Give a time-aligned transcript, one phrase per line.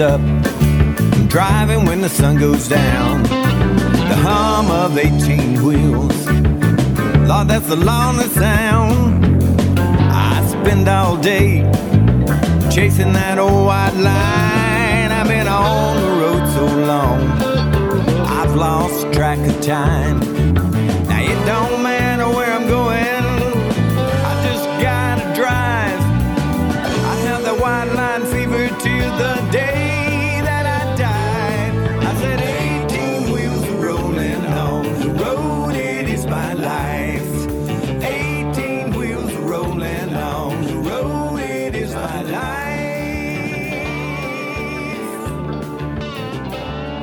[0.00, 0.20] up.
[0.20, 3.22] I'm driving when the sun goes down.
[3.22, 6.26] The hum of 18 wheels.
[7.28, 9.42] Lord, that's the lonely sound.
[9.78, 11.62] I spend all day
[12.70, 15.12] chasing that old white line.
[15.12, 17.20] I've been on the road so long,
[18.26, 20.20] I've lost track of time.
[21.08, 23.24] Now it don't matter where I'm going,
[24.28, 26.00] I just gotta drive.
[27.12, 29.79] I have the white line fever till the day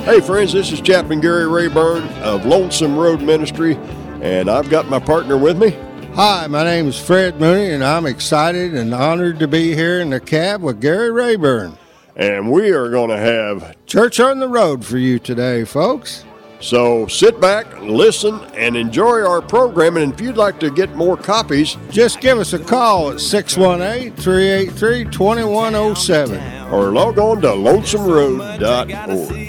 [0.08, 3.76] Hey, friends, this is Chaplain Gary Rayburn of Lonesome Road Ministry,
[4.22, 5.72] and I've got my partner with me.
[6.14, 10.10] Hi, my name is Fred Mooney, and I'm excited and honored to be here in
[10.12, 11.78] the cab with Gary Rayburn.
[12.16, 16.24] And we are going to have, Church on the road for you today, folks.
[16.62, 19.98] so sit back, listen, and enjoy our program.
[19.98, 24.14] And if you'd like to get more copies, Just give us a call at 618
[24.16, 26.72] 383 2107.
[26.72, 29.47] or log on to lonesomeroad.org.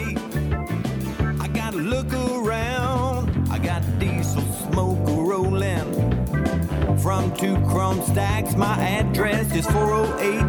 [8.02, 8.54] stacks.
[8.54, 10.40] My address is 408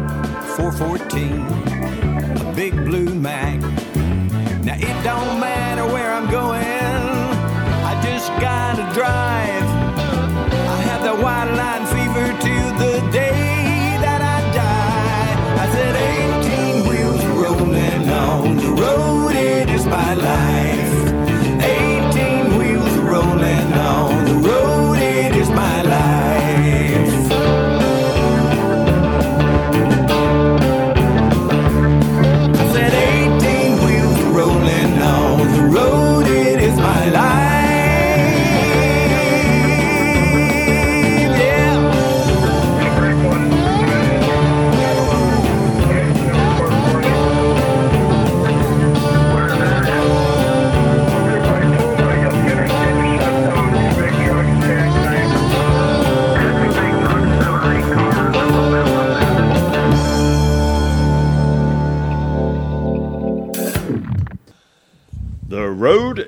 [0.56, 2.46] 414.
[2.46, 3.60] A big blue Mack.
[4.64, 5.69] Now it don't matter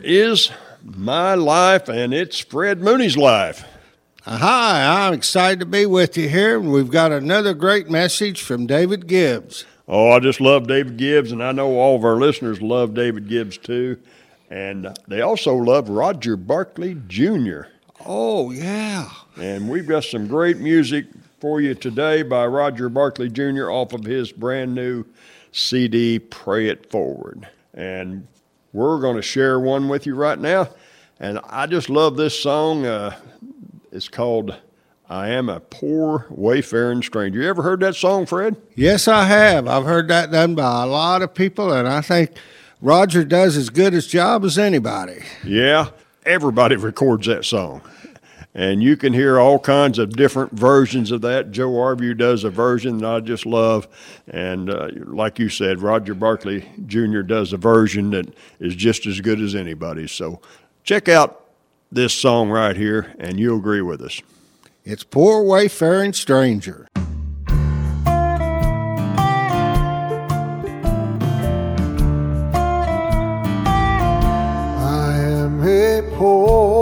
[0.04, 0.50] is
[0.82, 3.64] my life, and it's Fred Mooney's life.
[4.24, 8.66] Hi, I'm excited to be with you here, and we've got another great message from
[8.66, 9.64] David Gibbs.
[9.88, 13.28] Oh, I just love David Gibbs, and I know all of our listeners love David
[13.28, 13.98] Gibbs too.
[14.48, 17.62] And they also love Roger Barkley Jr.
[18.04, 19.08] Oh, yeah.
[19.36, 21.06] And we've got some great music
[21.40, 23.70] for you today by Roger Barkley Jr.
[23.70, 25.04] off of his brand new
[25.52, 27.48] CD, Pray It Forward.
[27.74, 28.28] And
[28.72, 30.68] we're going to share one with you right now.
[31.20, 32.86] And I just love this song.
[32.86, 33.16] Uh,
[33.92, 34.56] it's called
[35.08, 37.40] I Am a Poor Wayfaring Stranger.
[37.40, 38.56] You ever heard that song, Fred?
[38.74, 39.68] Yes, I have.
[39.68, 42.30] I've heard that done by a lot of people, and I think
[42.80, 45.22] Roger does as good a job as anybody.
[45.44, 45.90] Yeah,
[46.24, 47.82] everybody records that song.
[48.54, 51.52] And you can hear all kinds of different versions of that.
[51.52, 53.88] Joe Arview does a version that I just love.
[54.28, 57.22] And uh, like you said, Roger Barkley Jr.
[57.22, 58.26] does a version that
[58.60, 60.12] is just as good as anybody's.
[60.12, 60.42] So
[60.84, 61.46] check out
[61.90, 64.20] this song right here, and you'll agree with us.
[64.84, 66.88] It's Poor Wayfaring Stranger.
[66.96, 67.54] I
[75.14, 76.81] am a poor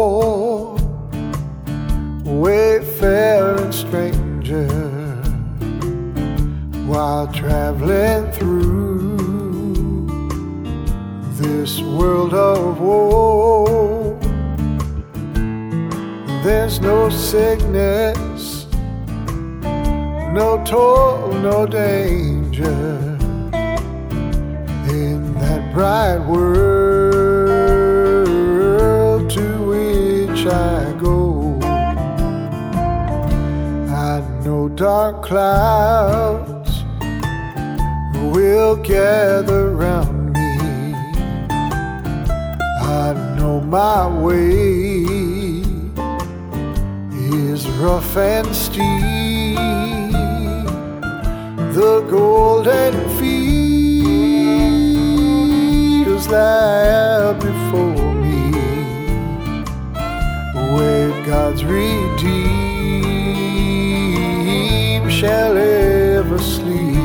[7.10, 10.06] while traveling through
[11.40, 14.16] this world of woe.
[16.44, 18.66] There's no sickness,
[20.40, 23.18] no toil, no danger
[25.02, 27.60] in that bright world
[29.36, 31.58] to which I go.
[34.08, 36.49] I know dark clouds
[38.30, 40.58] will gather round me.
[42.80, 45.04] I know my way
[47.50, 48.84] is rough and steep.
[51.74, 53.40] The golden fields
[56.28, 58.52] lie before me,
[60.74, 62.30] where God's redeemed
[65.12, 66.99] shall ever sleep.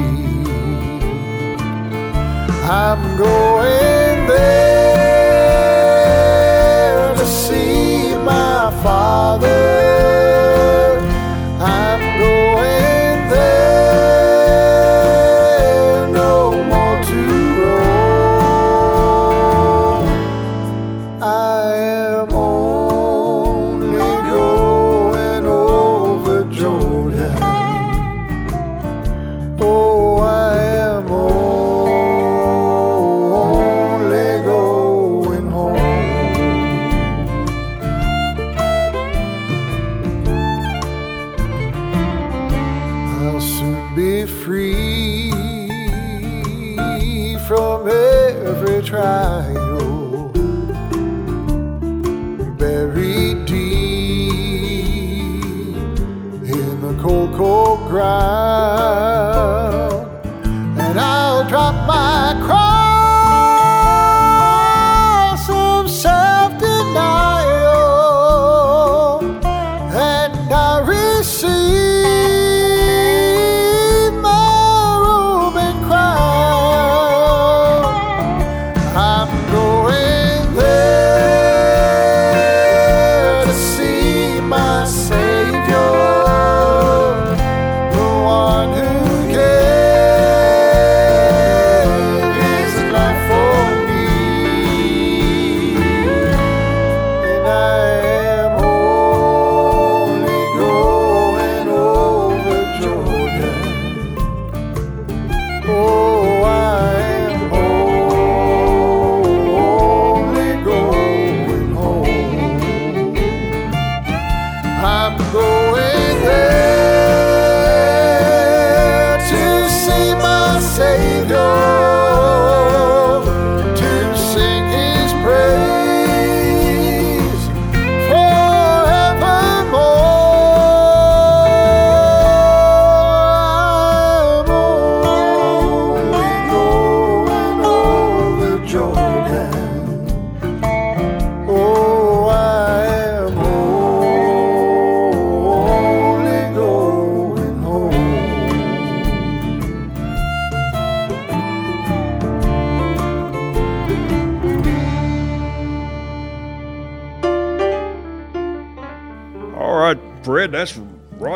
[2.67, 5.05] I'm going there
[7.15, 9.45] to see my father.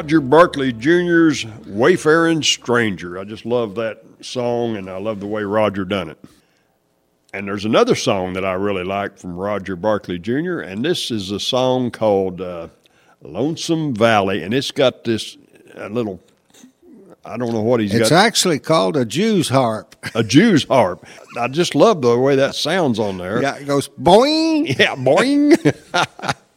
[0.10, 3.20] Roger Barkley Jr.'s Wayfaring Stranger.
[3.20, 6.18] I just love that song and I love the way Roger done it.
[7.32, 11.30] And there's another song that I really like from Roger Barkley Jr., and this is
[11.30, 12.70] a song called uh,
[13.22, 15.38] Lonesome Valley, and it's got this
[15.78, 16.20] uh, little,
[17.24, 19.96] I don't know what he's It's got, actually called a Jew's harp.
[20.16, 21.06] a Jew's harp.
[21.40, 23.44] I just love the way that sounds on there.
[23.44, 24.76] Yeah, it goes boing.
[24.80, 26.36] Yeah, boing.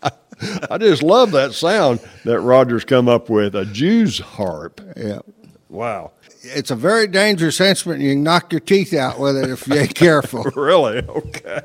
[0.70, 4.80] I just love that sound that Rogers come up with a Jew's harp.
[4.96, 5.20] Yeah.
[5.68, 6.12] Wow.
[6.42, 8.02] It's a very dangerous instrument.
[8.02, 10.44] You can knock your teeth out with it if you ain't careful.
[10.56, 10.98] Really?
[10.98, 11.62] Okay.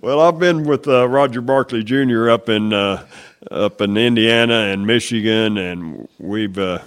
[0.00, 2.30] Well, I've been with uh, Roger Barkley Jr.
[2.30, 3.06] up in uh,
[3.50, 6.80] up in Indiana and Michigan, and we've uh,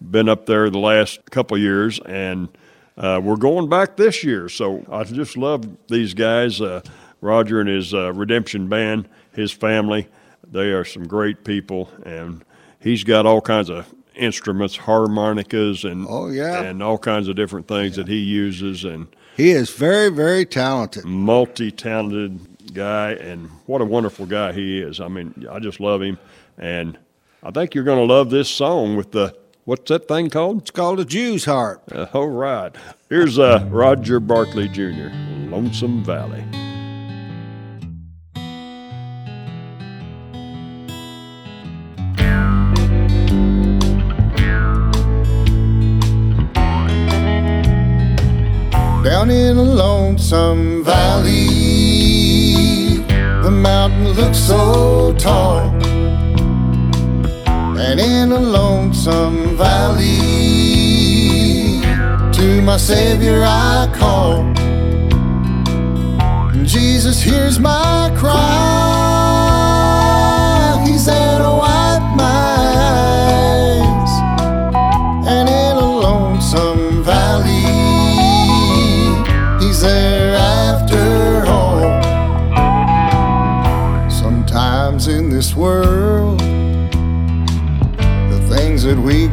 [0.00, 2.48] been up there the last couple years, and
[2.96, 4.48] uh, we're going back this year.
[4.48, 6.82] So I just love these guys, uh,
[7.20, 10.08] Roger and his uh, Redemption Band, his family.
[10.50, 12.44] They are some great people, and
[12.80, 16.62] he's got all kinds of instruments, harmonicas, and Oh, yeah.
[16.62, 21.04] and all kinds of different things that he uses, and He is very, very talented.
[21.04, 25.00] multi-talented guy, and what a wonderful guy he is.
[25.00, 26.18] I mean, I just love him,
[26.58, 26.98] and
[27.42, 30.62] I think you're going to love this song with the what's that thing called?
[30.62, 31.82] It's called a Jew's harp.
[31.94, 32.74] Uh, all right,
[33.08, 35.08] here's uh, Roger Barkley Jr.
[35.48, 36.44] Lonesome Valley.
[49.30, 51.34] Down in a lonesome valley,
[53.44, 55.70] the mountain looks so tall.
[57.78, 60.10] And in a lonesome valley,
[62.32, 64.40] to my Savior I call.
[66.52, 69.09] And Jesus hears my cry.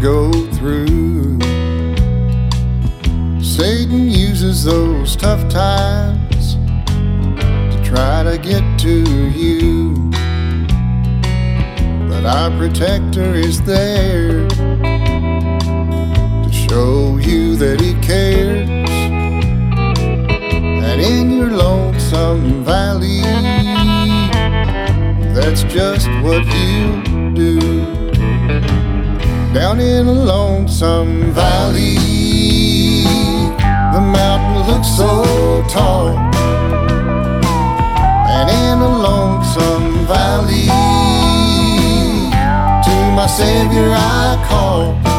[0.01, 1.39] Go through
[3.41, 6.53] Satan uses those tough times
[6.85, 10.11] to try to get to you.
[12.07, 18.69] But our protector is there to show you that he cares.
[20.89, 23.21] And in your lonesome valley,
[25.33, 27.01] that's just what you
[27.33, 27.76] do.
[29.57, 31.95] Down in a lonesome valley,
[33.57, 36.09] the mountain looks so tall.
[38.35, 40.67] And in a lonesome valley,
[42.85, 45.16] to my Savior I call.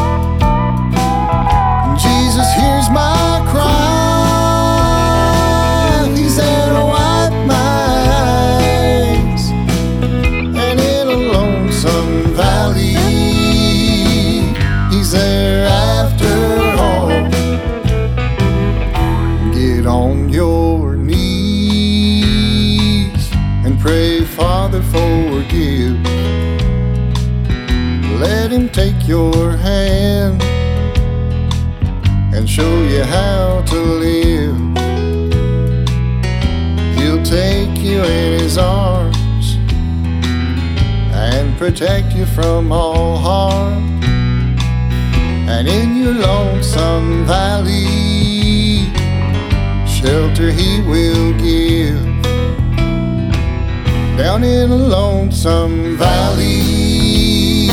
[15.19, 16.35] There after
[16.87, 17.09] all.
[19.53, 22.39] Get on your knees
[23.65, 25.97] and pray, Father, forgive.
[28.21, 30.43] Let Him take your hand
[32.35, 34.59] and show you how to live.
[36.97, 39.57] He'll take you in His arms
[41.13, 43.98] and protect you from all harm.
[45.59, 48.87] And in your lonesome valley,
[49.89, 52.01] shelter He will give.
[54.17, 57.67] Down in a lonesome valley,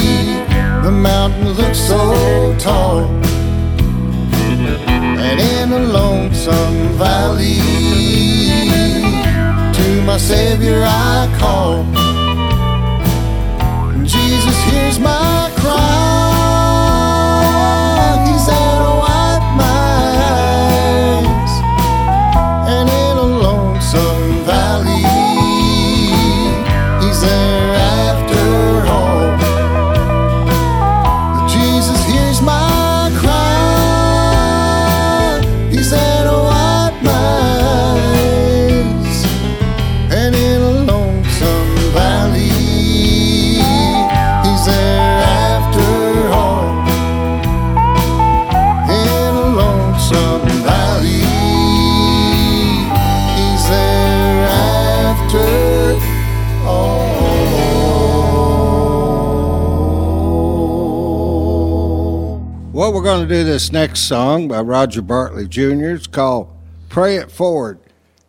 [0.84, 3.06] the mountain looks so tall.
[5.28, 7.60] And in a lonesome valley,
[9.78, 11.84] to my Savior I call.
[14.04, 16.15] Jesus hears my cry.
[63.06, 65.92] Going to do this next song by Roger Barkley Jr.
[65.92, 66.50] It's called
[66.90, 67.80] "Pray It Forward."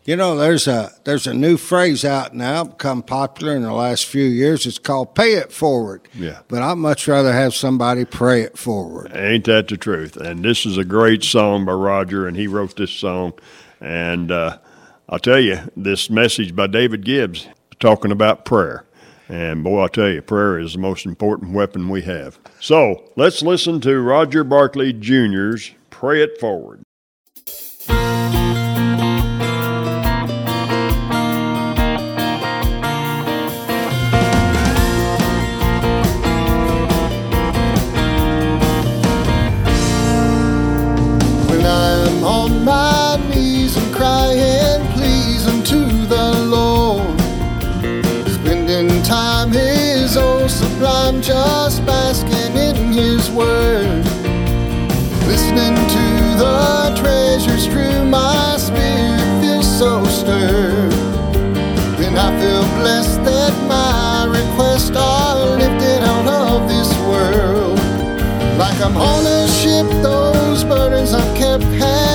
[0.04, 4.04] You know, there's a there's a new phrase out now, become popular in the last
[4.04, 4.66] few years.
[4.66, 6.40] It's called "Pay It Forward." Yeah.
[6.48, 9.16] But I'd much rather have somebody pray it forward.
[9.16, 10.18] Ain't that the truth?
[10.18, 13.32] And this is a great song by Roger, and he wrote this song.
[13.80, 14.58] And uh,
[15.08, 17.48] I'll tell you, this message by David Gibbs
[17.80, 18.85] talking about prayer.
[19.28, 22.38] And boy, I'll tell you, prayer is the most important weapon we have.
[22.60, 26.85] So let's listen to Roger Barkley Jr.'s Pray It Forward.
[51.16, 54.04] Sublime, just basking in His Word,
[55.26, 60.92] listening to the treasures strew, my spirit feels so stirred.
[61.98, 67.78] Then I feel blessed that my requests are lifted out of this world.
[68.58, 72.05] Like I'm on a ship, those burdens I've kept have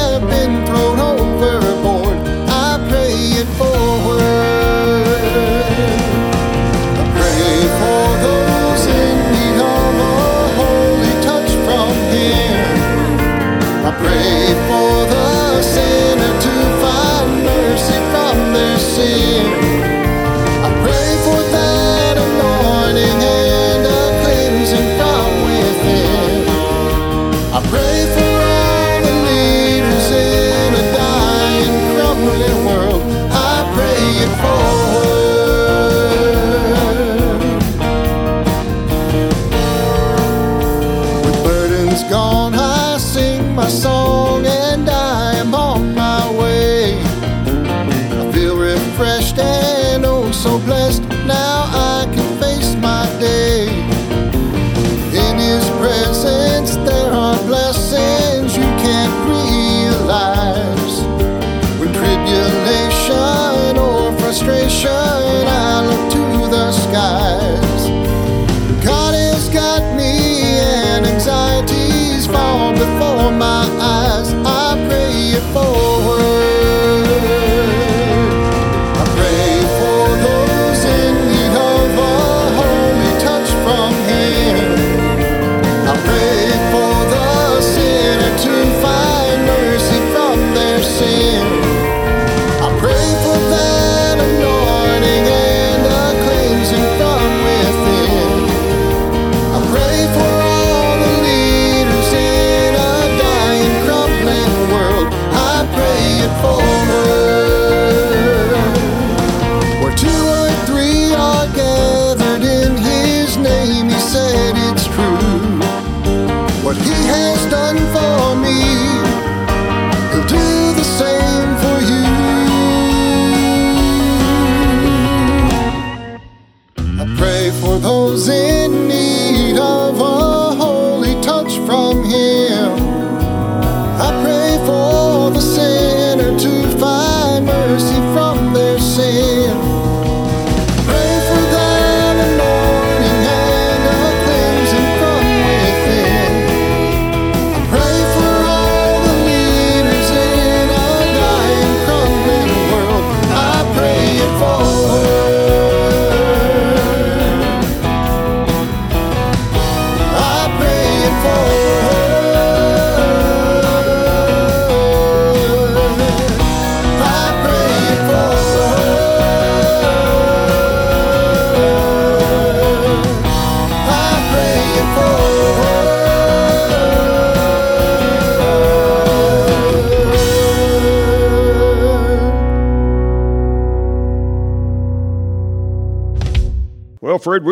[41.92, 47.02] Burdens gone, I sing my song and I am on my way.
[47.04, 51.21] I feel refreshed and oh so blessed.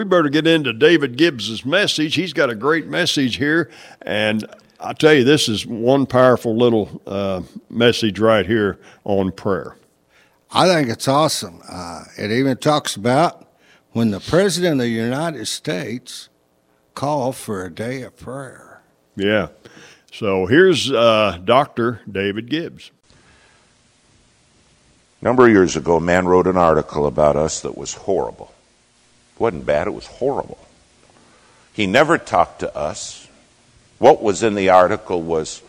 [0.09, 2.15] Better get into David Gibbs's message.
[2.15, 3.69] He's got a great message here,
[4.01, 4.45] and
[4.79, 9.75] I tell you, this is one powerful little uh, message right here on prayer.
[10.51, 11.61] I think it's awesome.
[11.69, 13.45] Uh, it even talks about
[13.91, 16.29] when the President of the United States
[16.95, 18.81] called for a day of prayer.
[19.15, 19.49] Yeah.
[20.11, 22.01] So here's uh, Dr.
[22.09, 22.91] David Gibbs.
[25.21, 28.53] A number of years ago, a man wrote an article about us that was horrible.
[29.39, 30.57] It wasn't bad, it was horrible.
[31.71, 33.29] He never talked to us.
[33.97, 35.61] What was in the article was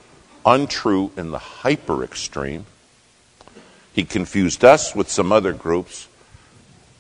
[0.44, 2.66] untrue in the hyper extreme.
[3.92, 6.08] He confused us with some other groups,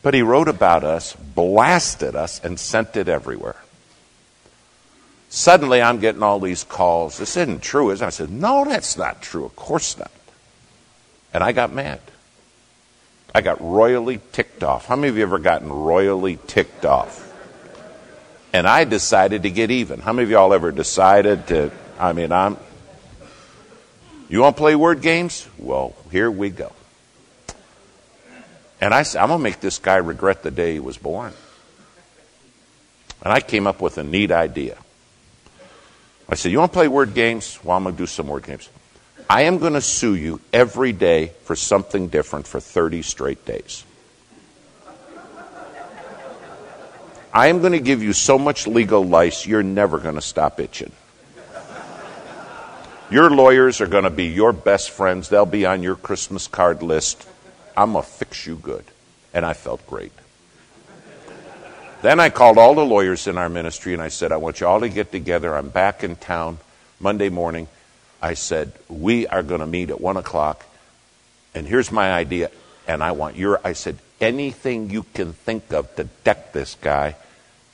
[0.02, 3.56] but he wrote about us, blasted us, and sent it everywhere.
[5.28, 7.18] Suddenly, I'm getting all these calls.
[7.18, 8.06] This isn't true, is it?
[8.06, 9.44] I said, No, that's not true.
[9.44, 10.10] Of course not.
[11.32, 12.00] And I got mad.
[13.34, 14.86] I got royally ticked off.
[14.86, 17.26] How many of you ever gotten royally ticked off?
[18.52, 20.00] And I decided to get even.
[20.00, 21.70] How many of y'all ever decided to?
[21.98, 22.56] I mean, I'm.
[24.28, 25.48] You want to play word games?
[25.58, 26.72] Well, here we go.
[28.80, 31.32] And I said, I'm going to make this guy regret the day he was born.
[33.22, 34.78] And I came up with a neat idea.
[36.28, 37.58] I said, You want to play word games?
[37.62, 38.68] Well, I'm going to do some word games.
[39.30, 43.84] I am going to sue you every day for something different for 30 straight days.
[47.32, 50.58] I am going to give you so much legal lice, you're never going to stop
[50.58, 50.90] itching.
[53.08, 55.28] Your lawyers are going to be your best friends.
[55.28, 57.24] They'll be on your Christmas card list.
[57.76, 58.84] I'm going to fix you good.
[59.32, 60.12] And I felt great.
[62.02, 64.66] Then I called all the lawyers in our ministry and I said, I want you
[64.66, 65.56] all to get together.
[65.56, 66.58] I'm back in town
[66.98, 67.68] Monday morning.
[68.22, 70.66] I said, We are going to meet at 1 o'clock.
[71.54, 72.50] And here's my idea.
[72.86, 77.16] And I want your, I said, anything you can think of to deck this guy.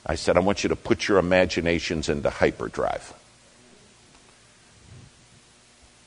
[0.05, 3.13] I said, I want you to put your imaginations into hyperdrive.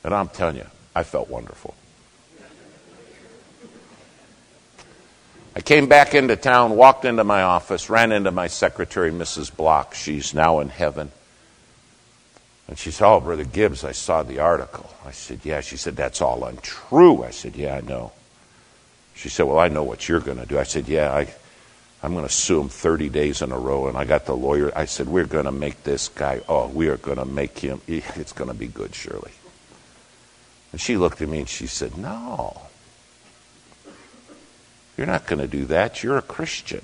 [0.03, 1.75] And I'm telling you, I felt wonderful.
[5.55, 9.55] I came back into town, walked into my office, ran into my secretary, Mrs.
[9.55, 9.95] Block.
[9.95, 11.11] She's now in heaven.
[12.71, 14.89] And she said, Oh, Brother Gibbs, I saw the article.
[15.05, 15.61] I said, Yeah.
[15.61, 17.25] She said, That's all untrue.
[17.25, 18.13] I said, Yeah, I know.
[19.15, 20.57] She said, Well, I know what you're going to do.
[20.57, 21.35] I said, Yeah, I,
[22.01, 23.89] I'm going to sue him 30 days in a row.
[23.89, 24.71] And I got the lawyer.
[24.75, 27.81] I said, We're going to make this guy, oh, we are going to make him,
[27.89, 29.33] it's going to be good, Shirley.
[30.71, 32.63] And she looked at me and she said, No.
[34.97, 36.05] You're not going to do that.
[36.05, 36.83] You're a Christian.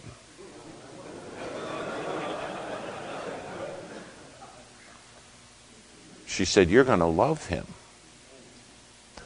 [6.36, 7.64] She said, You're going to love him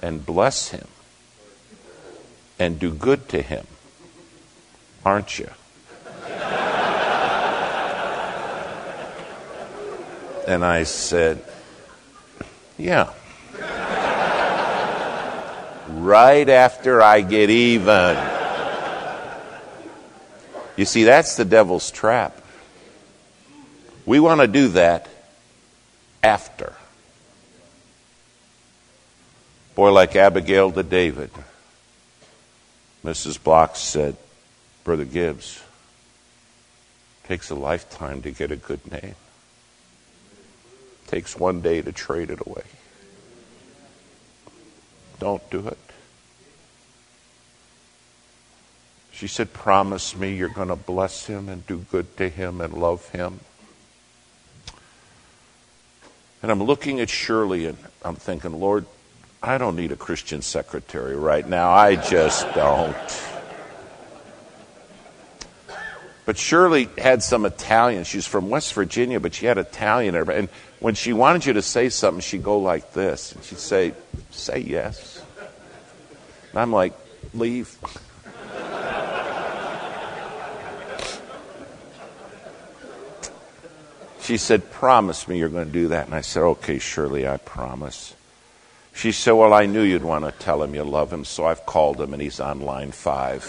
[0.01, 0.87] and bless him
[2.57, 3.67] and do good to him,
[5.05, 5.51] aren't you?
[10.47, 11.45] And I said,
[12.79, 13.13] Yeah.
[15.89, 18.17] right after I get even.
[20.77, 22.41] You see, that's the devil's trap.
[24.07, 25.09] We want to do that
[26.23, 26.75] after.
[29.81, 31.31] Boy, like Abigail to David,
[33.03, 33.43] Mrs.
[33.43, 34.15] Block said,
[34.85, 35.63] Brother Gibbs,
[37.25, 39.15] takes a lifetime to get a good name.
[41.07, 42.65] Takes one day to trade it away.
[45.19, 45.79] Don't do it.
[49.13, 52.75] She said, Promise me you're going to bless him and do good to him and
[52.75, 53.41] love him.
[56.43, 58.85] And I'm looking at Shirley and I'm thinking, Lord,
[59.43, 61.71] I don't need a Christian secretary right now.
[61.71, 62.97] I just don't.
[66.27, 68.05] But Shirley had some Italian.
[68.05, 70.15] She's from West Virginia, but she had Italian.
[70.15, 70.49] And
[70.79, 73.33] when she wanted you to say something, she'd go like this.
[73.33, 73.95] And she'd say,
[74.31, 75.23] Say yes.
[76.51, 76.93] And I'm like,
[77.33, 77.77] Leave.
[84.21, 86.07] She said, Promise me you're going to do that.
[86.07, 88.15] And I said, Okay, Shirley, I promise.
[89.01, 91.65] She said, Well, I knew you'd want to tell him you love him, so I've
[91.65, 93.47] called him and he's on line five.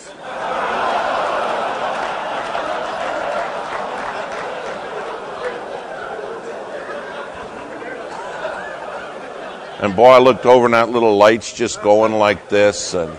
[9.81, 12.93] And boy, I looked over and that little light's just going like this.
[12.93, 13.13] And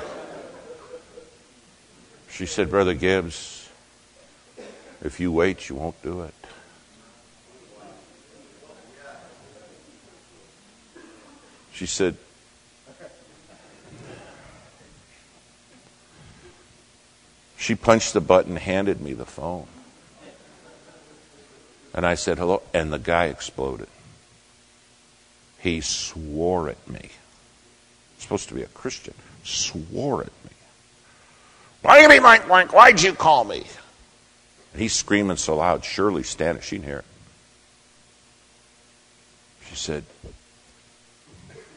[2.30, 3.68] she said, Brother Gibbs,
[5.02, 6.41] if you wait, you won't do it.
[11.82, 12.16] She said,
[17.56, 19.66] She punched the button, handed me the phone.
[21.92, 22.62] And I said, hello.
[22.72, 23.88] And the guy exploded.
[25.58, 27.08] He swore at me.
[28.18, 29.14] Supposed to be a Christian.
[29.42, 30.56] Swore at me.
[31.82, 32.72] Why do you Mike, Mike?
[32.72, 33.64] Why'd you call me?
[34.72, 35.84] And he's screaming so loud.
[35.84, 36.62] Shirley standing.
[36.62, 37.04] She didn't hear it.
[39.68, 40.04] She said,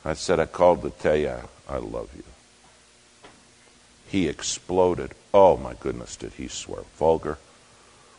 [0.06, 1.36] I said, I called to tell you
[1.68, 2.24] I love you.
[4.08, 5.12] He exploded.
[5.34, 6.84] Oh my goodness, did he swear?
[6.96, 7.38] Vulgar.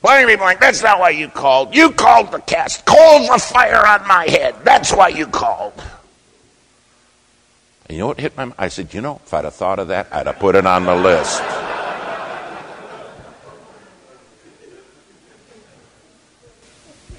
[0.03, 1.75] Why are you like, that's not why you called.
[1.75, 4.55] You called the cast coals of fire on my head.
[4.65, 5.73] That's why you called.
[7.89, 8.55] And you know what hit my mind?
[8.59, 10.85] I said, you know, if I'd have thought of that, I'd have put it on
[10.85, 11.43] the list.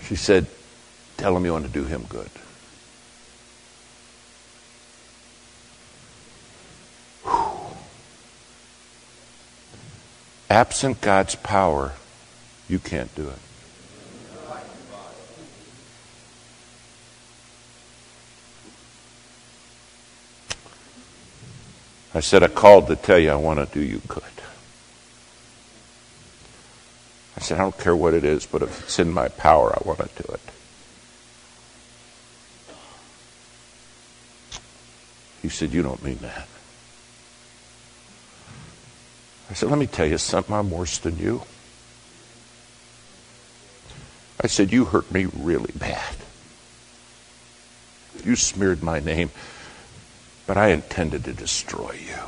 [0.04, 0.46] She said,
[1.18, 2.30] tell him you want to do him good.
[10.50, 11.94] Absent God's power,
[12.68, 13.38] you can't do it.
[22.14, 24.24] I said, I called to tell you I want to do you good.
[27.38, 29.82] I said, I don't care what it is, but if it's in my power, I
[29.88, 30.42] want to do it.
[35.42, 36.48] He said, You don't mean that.
[39.50, 40.54] I said, Let me tell you something.
[40.54, 41.44] I'm worse than you.
[44.42, 46.16] I said, You hurt me really bad.
[48.26, 49.32] You smeared my name
[50.50, 52.24] but I intended to destroy you.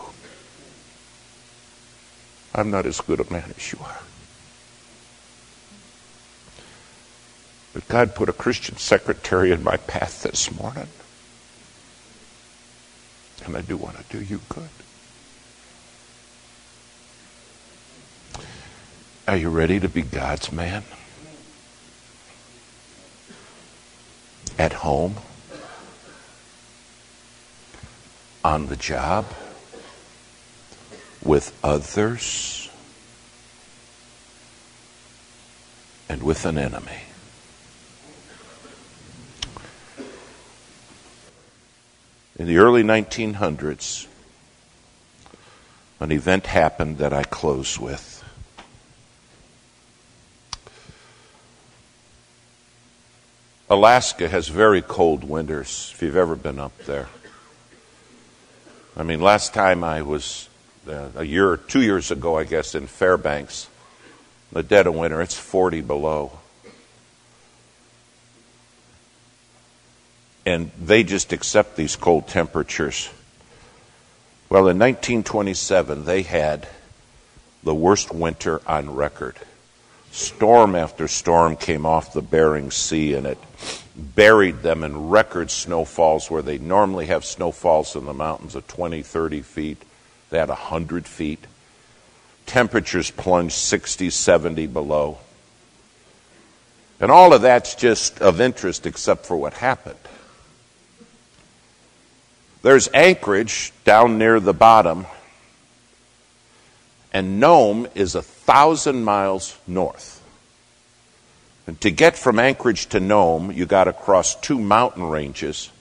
[2.54, 4.00] I'm not as good a man as you are.
[7.74, 10.88] But God put a Christian secretary in my path this morning.
[13.44, 14.70] And I do want to do you good.
[19.28, 20.84] Are you ready to be God's man?
[24.60, 25.16] At home?
[28.44, 29.26] On the job,
[31.24, 32.70] with others,
[36.10, 37.02] and with an enemy.
[42.38, 44.08] In the early 1900s,
[46.00, 48.24] an event happened that I close with.
[53.70, 57.08] Alaska has very cold winters, if you've ever been up there.
[59.02, 60.48] I mean, last time I was
[60.88, 63.68] uh, a year or two years ago, I guess, in Fairbanks,
[64.52, 66.38] the dead of winter, it's 40 below.
[70.46, 73.10] And they just accept these cold temperatures.
[74.50, 76.68] Well, in 1927, they had
[77.64, 79.36] the worst winter on record.
[80.12, 83.38] Storm after storm came off the Bering Sea and it
[83.96, 89.02] buried them in record snowfalls where they normally have snowfalls in the mountains of 20,
[89.02, 89.82] 30 feet.
[90.30, 91.46] They had 100 feet.
[92.46, 95.20] Temperatures plunged 60, 70 below.
[97.00, 99.96] And all of that's just of interest except for what happened.
[102.62, 105.08] There's Anchorage down near the bottom,
[107.12, 108.22] and Nome is a
[108.52, 110.22] thousand miles north.
[111.68, 115.72] And to get from Anchorage to Nome, you got to cross two mountain ranges,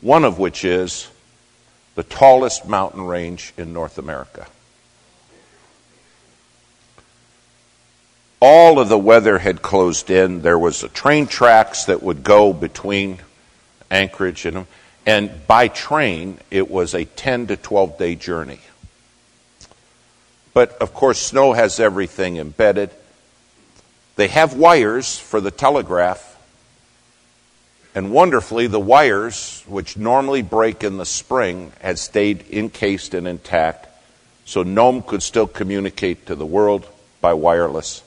[0.00, 1.08] one of which is
[1.94, 4.48] the tallest mountain range in North America.
[8.40, 10.42] All of the weather had closed in.
[10.42, 13.18] There was a train tracks that would go between
[13.92, 14.66] Anchorage and
[15.04, 18.60] and by train, it was a 10 to 12 day journey.
[20.54, 22.90] But of course, snow has everything embedded.
[24.16, 26.28] They have wires for the telegraph.
[27.94, 33.88] And wonderfully, the wires, which normally break in the spring, had stayed encased and intact.
[34.44, 36.86] So Nome could still communicate to the world
[37.20, 38.02] by wireless,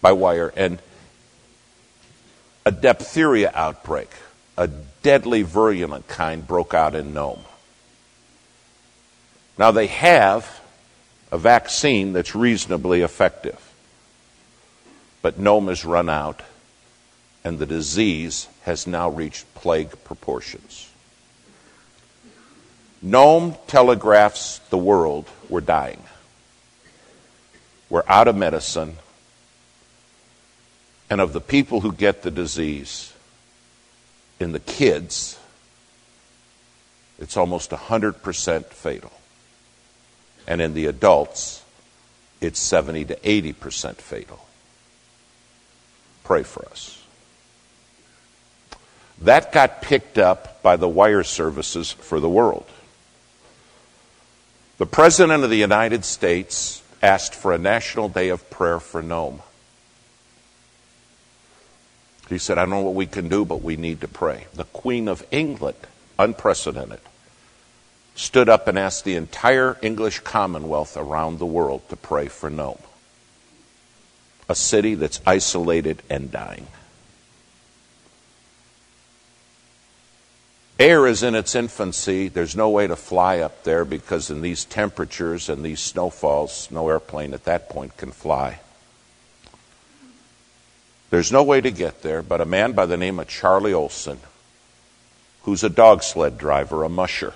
[0.00, 0.52] by wire.
[0.56, 0.80] And
[2.64, 4.10] a diphtheria outbreak,
[4.56, 4.68] a
[5.02, 7.40] deadly virulent kind broke out in Nome.
[9.58, 10.61] Now they have
[11.32, 13.58] a vaccine that's reasonably effective,
[15.22, 16.42] but Nome has run out,
[17.42, 20.90] and the disease has now reached plague proportions.
[23.00, 26.02] Nome telegraphs the world we're dying.
[27.88, 28.96] We're out of medicine.
[31.08, 33.12] And of the people who get the disease,
[34.38, 35.38] in the kids,
[37.18, 39.12] it's almost 100% fatal.
[40.46, 41.62] And in the adults,
[42.40, 44.46] it's 70 to 80% fatal.
[46.24, 47.02] Pray for us.
[49.20, 52.66] That got picked up by the wire services for the world.
[54.78, 59.42] The President of the United States asked for a national day of prayer for Nome.
[62.28, 64.46] He said, I don't know what we can do, but we need to pray.
[64.54, 65.76] The Queen of England,
[66.18, 67.00] unprecedented,
[68.14, 72.78] stood up and asked the entire English Commonwealth around the world to pray for Nome,
[74.48, 76.66] a city that's isolated and dying.
[80.78, 82.28] Air is in its infancy.
[82.28, 86.88] There's no way to fly up there because, in these temperatures and these snowfalls, no
[86.88, 88.58] airplane at that point can fly.
[91.10, 94.18] There's no way to get there, but a man by the name of Charlie Olson,
[95.42, 97.34] who's a dog sled driver, a musher,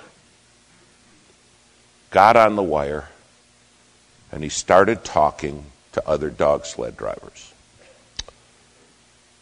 [2.11, 3.09] got on the wire
[4.33, 7.53] and he started talking to other dog sled drivers.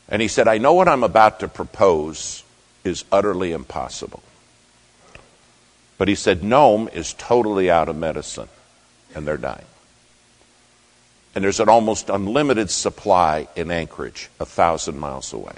[0.09, 2.45] And he said, I know what I'm about to propose
[2.85, 4.23] is utterly impossible.
[5.97, 8.49] But he said, Nome is totally out of medicine,
[9.15, 9.65] and they're dying
[11.35, 15.57] and there's an almost unlimited supply in Anchorage, a thousand miles away.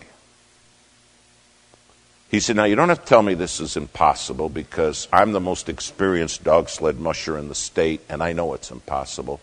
[2.30, 5.40] He said, Now, you don't have to tell me this is impossible because I'm the
[5.40, 9.40] most experienced dog sled musher in the state and I know it's impossible.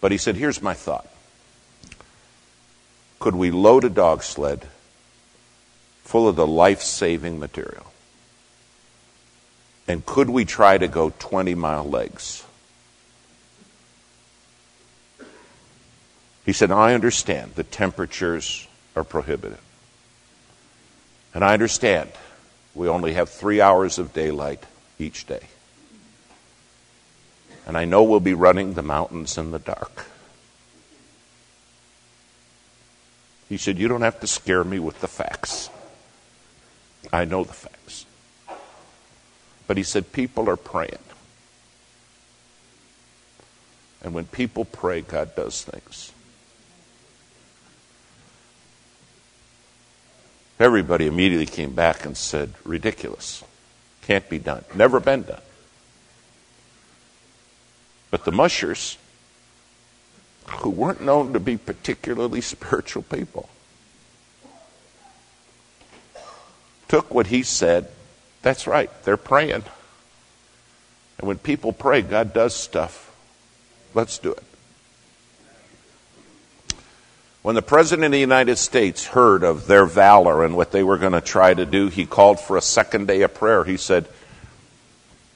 [0.00, 1.08] But he said, Here's my thought.
[3.18, 4.66] Could we load a dog sled
[6.04, 7.86] full of the life saving material?
[9.88, 12.44] And could we try to go 20 mile legs?
[16.44, 19.60] He said, I understand the temperatures are prohibitive.
[21.36, 22.08] And I understand
[22.74, 24.64] we only have three hours of daylight
[24.98, 25.42] each day.
[27.66, 30.06] And I know we'll be running the mountains in the dark.
[33.50, 35.68] He said, You don't have to scare me with the facts.
[37.12, 38.06] I know the facts.
[39.66, 41.04] But he said, People are praying.
[44.02, 46.12] And when people pray, God does things.
[50.58, 53.44] Everybody immediately came back and said, ridiculous.
[54.02, 54.64] Can't be done.
[54.74, 55.42] Never been done.
[58.10, 58.96] But the mushers,
[60.46, 63.48] who weren't known to be particularly spiritual people,
[66.88, 67.88] took what he said.
[68.42, 69.64] That's right, they're praying.
[71.18, 73.14] And when people pray, God does stuff.
[73.92, 74.42] Let's do it.
[77.46, 80.98] When the President of the United States heard of their valor and what they were
[80.98, 83.62] going to try to do, he called for a second day of prayer.
[83.62, 84.08] He said,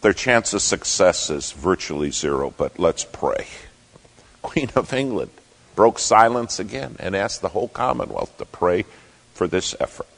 [0.01, 3.47] Their chance of success is virtually zero, but let's pray.
[4.43, 5.31] Queen of England
[5.77, 8.87] broke silence again and asked the whole Commonwealth to pray
[9.33, 10.09] for this effort.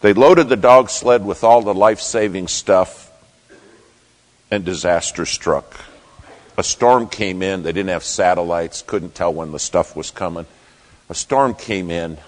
[0.00, 3.12] They loaded the dog sled with all the life saving stuff,
[4.50, 5.89] and disaster struck.
[6.60, 7.62] A storm came in.
[7.62, 10.44] They didn't have satellites, couldn't tell when the stuff was coming.
[11.08, 12.18] A storm came in,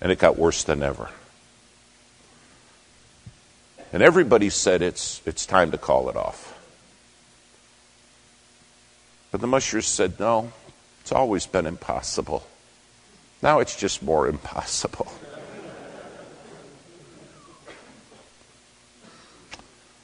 [0.00, 1.10] and it got worse than ever.
[3.92, 6.56] And everybody said it's, it's time to call it off.
[9.32, 10.52] But the mushers said, no,
[11.00, 12.46] it's always been impossible.
[13.42, 15.12] Now it's just more impossible.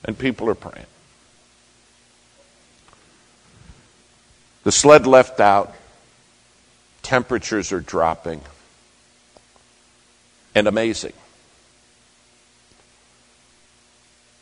[0.04, 0.86] and people are praying.
[4.62, 5.74] The sled left out,
[7.02, 8.42] temperatures are dropping,
[10.54, 11.14] and amazing.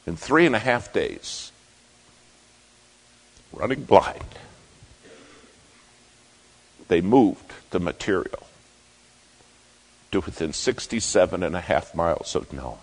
[0.06, 1.52] In three and a half days,
[3.52, 4.24] running blind,
[6.88, 8.42] they moved the material
[10.10, 12.78] to within 67 and a half miles of Nome.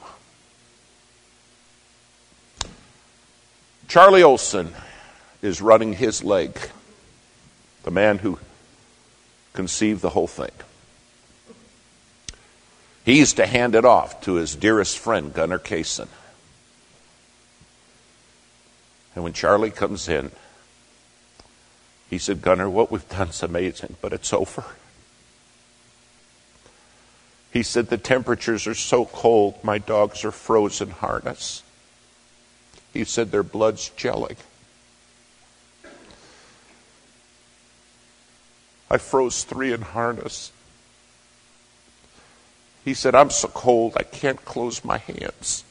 [3.87, 4.73] Charlie Olson
[5.41, 6.57] is running his leg,
[7.85, 8.39] the man who
[9.53, 10.51] conceived the whole thing.
[13.05, 16.07] He's to hand it off to his dearest friend, Gunnar Kaasen.
[19.13, 20.31] And when Charlie comes in,
[22.09, 24.65] he said, Gunnar, what we've done is amazing, but it's over.
[27.53, 31.61] He said, The temperatures are so cold, my dogs are frozen harness.
[32.93, 34.37] He said their blood's gelling.
[38.89, 40.51] I froze three in harness.
[42.83, 45.63] He said, I'm so cold I can't close my hands.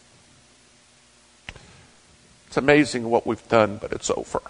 [2.48, 4.42] It's amazing what we've done, but it's over.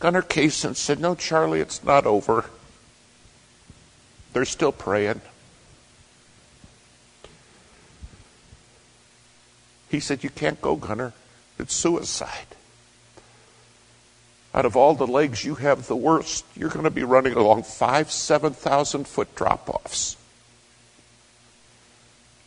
[0.00, 2.46] Gunnar Kaasen said, No, Charlie, it's not over.
[4.32, 5.20] They're still praying.
[9.88, 11.12] He said, You can't go, Gunnar.
[11.58, 12.46] It's suicide.
[14.54, 17.62] Out of all the legs you have the worst, you're going to be running along
[17.62, 20.16] five, 7,000 foot drop offs.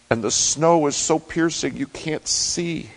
[0.10, 2.92] And the snow is so piercing you can't see.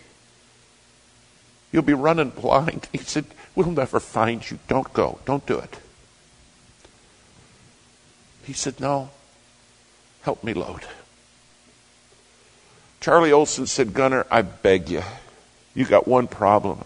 [1.73, 2.88] You'll be running blind.
[2.92, 4.59] He said, We'll never find you.
[4.68, 5.18] Don't go.
[5.25, 5.79] Don't do it.
[8.44, 9.11] He said, No.
[10.23, 10.83] Help me load.
[13.01, 15.03] Charlie Olson said, Gunnar, I beg you.
[15.75, 16.85] You got one problem.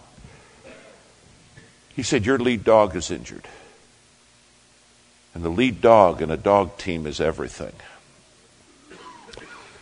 [1.94, 3.46] He said, Your lead dog is injured.
[5.34, 7.72] And the lead dog in a dog team is everything.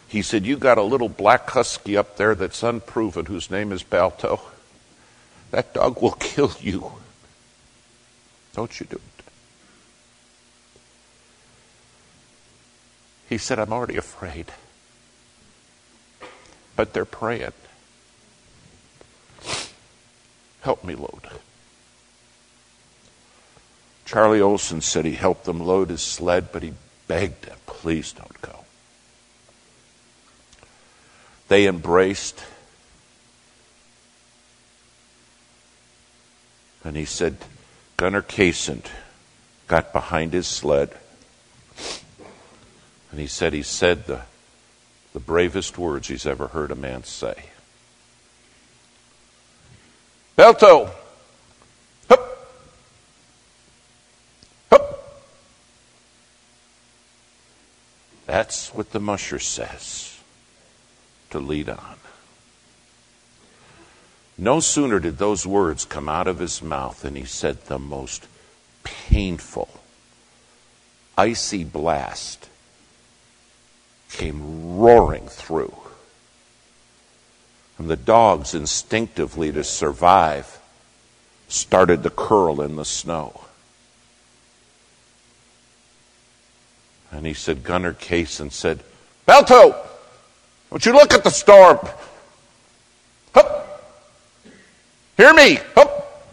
[0.09, 3.83] He said, You got a little black husky up there that's unproven whose name is
[3.83, 4.41] Balto.
[5.51, 6.93] That dog will kill you.
[8.55, 9.25] Don't you do it.
[13.29, 14.47] He said, I'm already afraid
[16.81, 17.53] but they're praying.
[20.63, 21.29] Help me load.
[24.11, 26.73] Charlie Olson said he helped them load his sled, but he
[27.07, 28.65] begged them, please don't go.
[31.47, 32.43] They embraced.
[36.83, 37.37] And he said,
[37.97, 38.83] Gunnar Kaasen
[39.69, 40.91] got behind his sled.
[43.13, 44.23] And he said, he said the
[45.13, 47.45] the bravest words he's ever heard a man say.
[50.35, 50.91] Balto!
[58.31, 60.17] That's what the musher says
[61.31, 61.97] to lead on.
[64.39, 68.29] No sooner did those words come out of his mouth than he said the most
[68.85, 69.69] painful,
[71.19, 72.49] icy blast
[74.13, 75.75] came roaring through.
[77.79, 80.61] And the dogs, instinctively to survive,
[81.49, 83.47] started to curl in the snow.
[87.11, 88.81] And he said, Gunnar Kaasen said,
[89.27, 89.75] Balto,
[90.71, 91.79] would you look at the storm?
[93.35, 93.93] Hup!
[95.17, 95.59] Hear me!
[95.75, 96.31] Hup!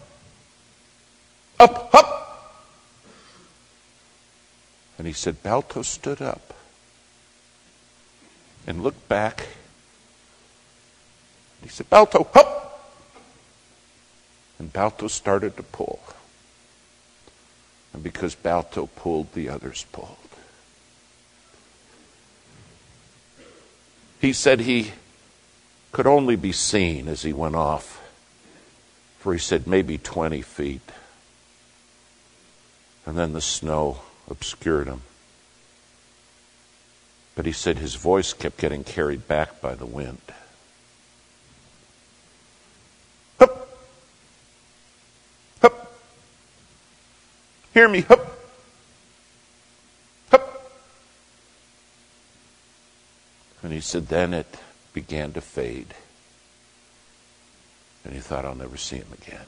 [1.59, 2.17] Up, up!
[4.97, 6.53] And he said, Balto stood up
[8.67, 9.47] and looked back.
[11.63, 12.93] He said, Balto, hop!
[14.59, 15.99] And Balto started to pull.
[17.93, 20.26] And because Balto pulled, the others pulled.
[24.19, 24.91] He said he
[25.91, 28.01] could only be seen as he went off,
[29.19, 30.91] for he said maybe 20 feet.
[33.05, 35.01] And then the snow obscured him.
[37.35, 40.21] But he said his voice kept getting carried back by the wind.
[47.77, 48.35] Hear me, hup!
[50.31, 50.71] Hup!
[53.61, 54.57] And he said, then it
[54.91, 55.93] began to fade.
[58.03, 59.45] And he thought, I'll never see him again.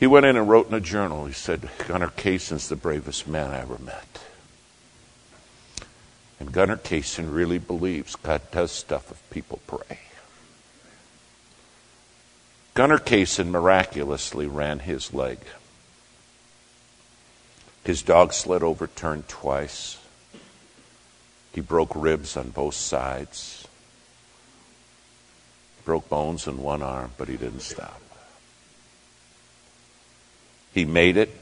[0.00, 1.26] He went in and wrote in a journal.
[1.26, 4.24] He said, Gunnar Kaasen's the bravest man I ever met.
[6.40, 9.98] And Gunnar Kaasen really believes God does stuff if people pray.
[12.72, 15.40] Gunnar Kaasen miraculously ran his leg.
[17.84, 19.98] His dog sled overturned twice.
[21.56, 23.66] He broke ribs on both sides.
[25.86, 27.98] Broke bones in one arm, but he didn't stop.
[30.74, 31.34] He made it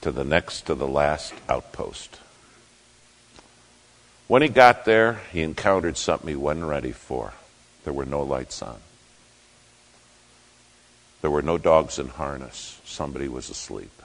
[0.00, 2.18] to the next to the last outpost.
[4.26, 7.34] When he got there, he encountered something he wasn't ready for.
[7.84, 8.78] There were no lights on.
[11.20, 12.80] There were no dogs in harness.
[12.86, 13.97] Somebody was asleep.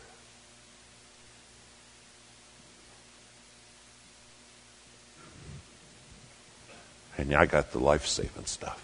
[7.18, 8.80] And I got the life saving stuff.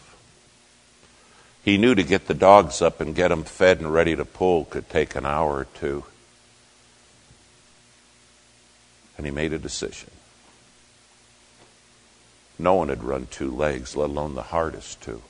[1.64, 4.66] He knew to get the dogs up and get them fed and ready to pull
[4.66, 6.06] could take an hour or two.
[9.18, 10.12] And he made a decision.
[12.58, 15.22] No one had run two legs, let alone the hardest two.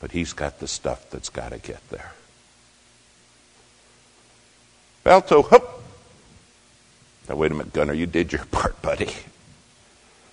[0.00, 2.12] But he's got the stuff that's got to get there.
[5.04, 5.82] Balto, hup!
[7.28, 9.10] Now, wait a minute, Gunnar, you did your part, buddy.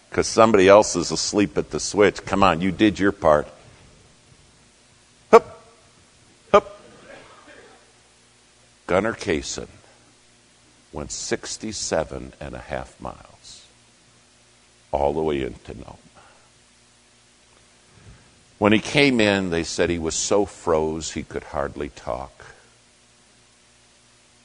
[0.10, 2.26] Because somebody else is asleep at the switch.
[2.26, 3.47] Come on, you did your part.
[5.32, 5.64] Hup!
[6.51, 6.80] Hup!
[8.88, 9.68] Gunnar Kaasen
[10.91, 13.66] went 67 and a half miles
[14.91, 15.97] all the way into Nome.
[18.58, 22.55] When he came in, they said he was so froze he could hardly talk.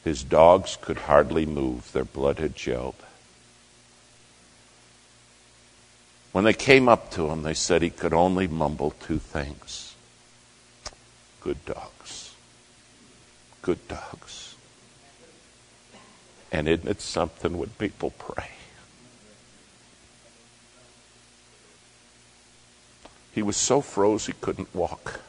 [0.05, 2.95] His dogs could hardly move, their blood had gelled.
[6.33, 9.95] When they came up to him, they said he could only mumble two things
[11.43, 12.35] good dogs.
[13.62, 14.55] Good dogs.
[16.53, 18.51] And isn't it something when people pray?
[23.33, 25.20] He was so froze he couldn't walk.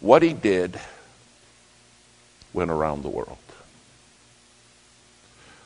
[0.00, 0.80] What he did
[2.52, 3.36] went around the world.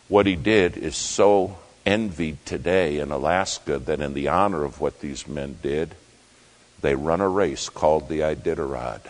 [0.08, 5.00] What he did is so envied today in Alaska that, in the honor of what
[5.00, 5.94] these men did,
[6.80, 9.00] they run a race called the Iditarod,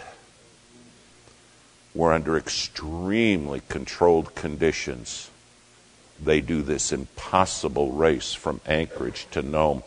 [1.94, 5.30] We're under extremely controlled conditions,
[6.22, 9.82] they do this impossible race from Anchorage to Nome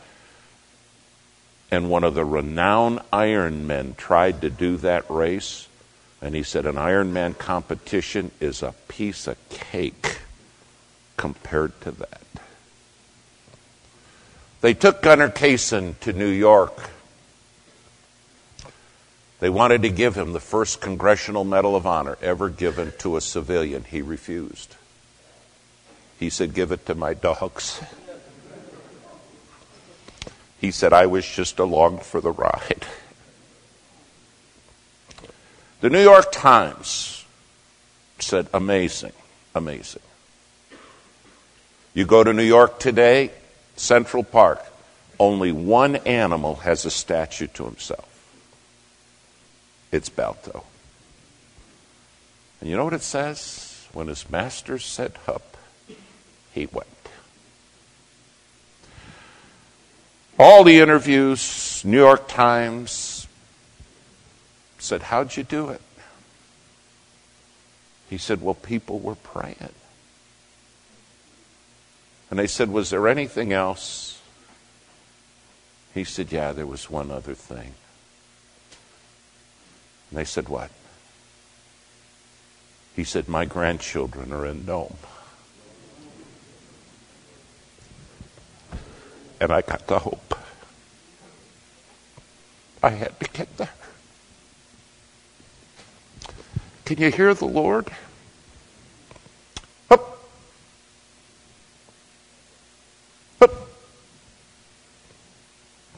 [1.71, 5.67] and one of the renowned Ironmen tried to do that race.
[6.21, 10.19] And he said, An Ironman competition is a piece of cake
[11.17, 12.21] compared to that.
[14.65, 16.89] They took Gunnar Kaasen to New York.
[19.39, 23.21] They wanted to give him the first Congressional Medal of Honor ever given to a
[23.21, 23.83] civilian.
[23.83, 24.75] He refused.
[26.19, 27.79] He said, Give it to my dogs.
[30.59, 32.87] He said, I was just along for the ride.
[35.81, 37.23] The New York Times
[38.17, 39.13] said, amazing,
[39.53, 40.01] amazing.
[41.93, 43.29] You go to New York today,
[43.75, 44.63] Central Park,
[45.19, 48.09] only one animal has a statue to himself.
[49.91, 50.63] It's Balto.
[52.59, 53.87] And you know what it says?
[53.93, 55.55] When his master said hup,
[56.53, 56.87] he went.
[60.37, 63.27] All the interviews, New York Times,
[64.79, 65.81] said, How'd you do it?
[68.09, 69.69] He said, Well, people were praying.
[72.29, 74.21] And they said, Was there anything else?
[75.93, 77.73] He said, Yeah, there was one other thing.
[80.09, 80.71] And they said, What?
[82.95, 84.97] He said, My grandchildren are in Nome.
[89.39, 90.33] and I got the hope.
[92.81, 93.69] I had to get there.
[96.85, 97.89] Can you hear the Lord?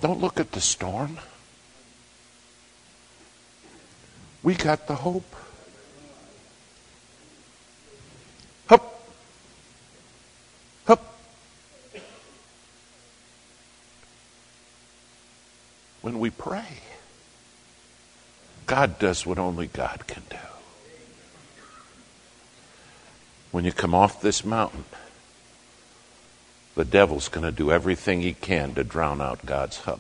[0.02, 1.18] Don't look at the storm.
[4.43, 5.36] We got the hope.
[8.68, 9.10] Hup.
[10.86, 11.20] Hup.
[16.02, 16.80] When we pray,
[18.68, 20.38] God does what only God can do.
[23.52, 24.86] When you come off this mountain,
[26.78, 30.00] the devil's going to do everything he can to drown out God's hup.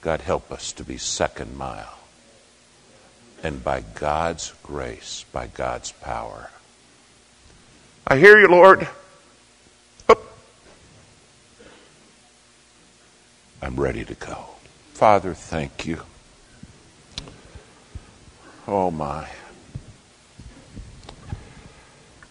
[0.00, 2.00] God help us to be second mile.
[3.44, 6.50] And by God's grace, by God's power.
[8.04, 8.88] I hear you, Lord.
[13.62, 14.46] I'm ready to go.
[14.94, 16.02] Father, thank you.
[18.66, 19.28] Oh, my.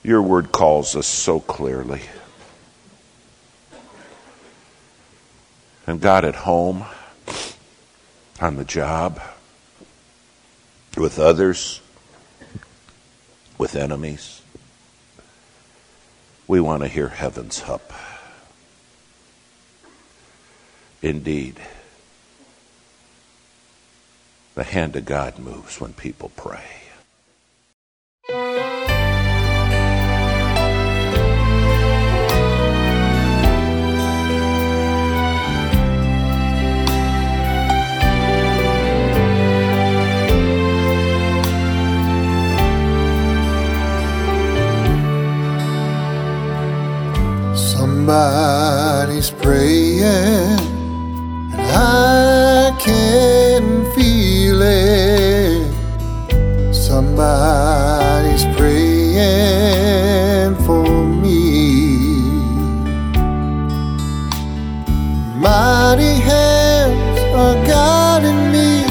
[0.03, 2.01] Your word calls us so clearly.
[5.85, 6.85] And God at home,
[8.39, 9.21] on the job,
[10.97, 11.81] with others,
[13.57, 14.41] with enemies,
[16.47, 17.93] we want to hear heaven's hup.
[21.01, 21.59] Indeed,
[24.55, 26.80] the hand of God moves when people pray.
[48.11, 55.71] Somebody's praying, and I can feel it.
[56.75, 60.83] Somebody's praying for
[61.23, 61.39] me.
[65.39, 68.83] Mighty hands are guiding me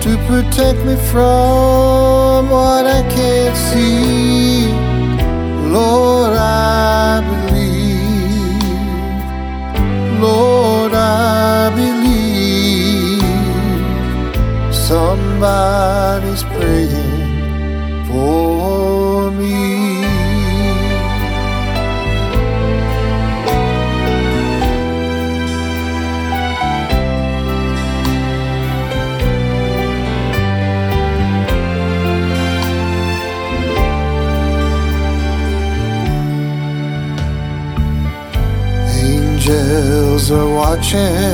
[0.00, 4.72] to protect me from what I can't see.
[5.70, 7.41] Lord, I.
[10.32, 13.22] Lord, I believe
[14.74, 17.01] somebody's praying
[40.94, 41.31] are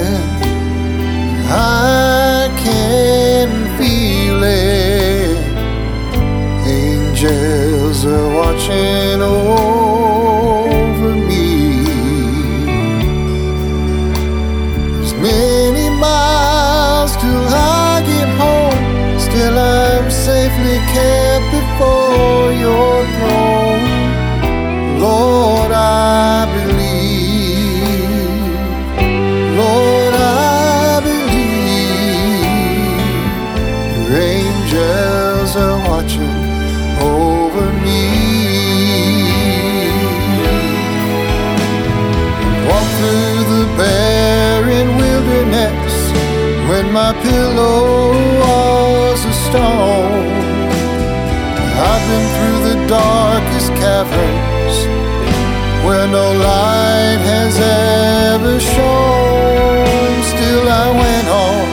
[58.48, 60.22] ever shone.
[60.22, 61.66] Still, I went on,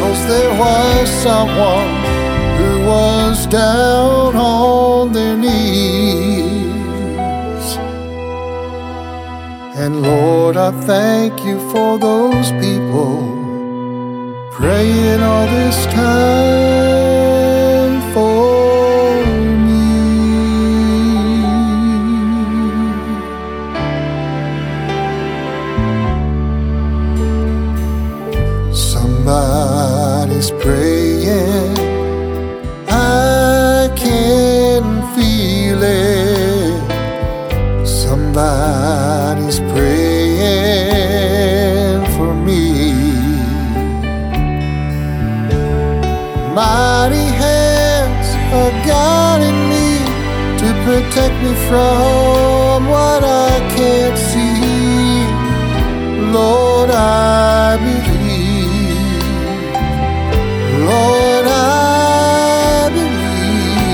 [0.00, 1.92] cause there was someone
[2.58, 6.56] who was down on their knees.
[9.76, 13.12] And Lord, I thank you for those people
[14.52, 16.89] praying all this time
[30.40, 31.76] Somebody's praying,
[32.88, 34.82] I can
[35.14, 36.80] feel it.
[37.86, 40.80] Somebody's praying
[42.16, 42.82] for me.
[46.54, 49.88] Mighty hands are guiding me
[50.56, 55.26] to protect me from what I can't see.
[56.32, 57.99] Lord, I believe.
[60.90, 63.86] Lord, I believe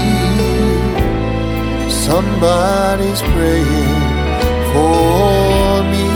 [1.93, 4.03] somebody's praying
[4.73, 6.09] for me.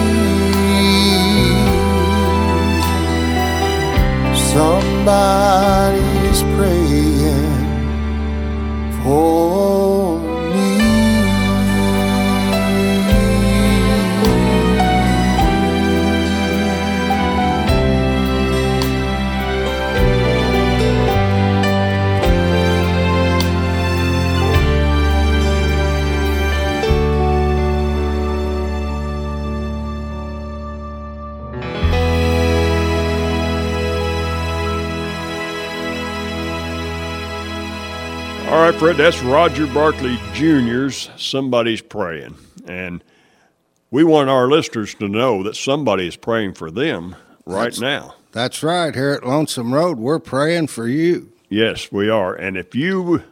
[4.52, 5.99] Somebody
[38.70, 42.36] right, Fred, that's Roger Barkley Jr.'s Somebody's Praying.
[42.66, 43.02] And
[43.90, 47.16] we want our listeners to know that somebody is praying for them
[47.46, 48.14] right That's- now.
[48.30, 48.94] That's right.
[48.94, 51.32] Here at Lonesome Road, we're praying for you.
[51.48, 52.32] Yes, we are.
[52.32, 53.24] And if you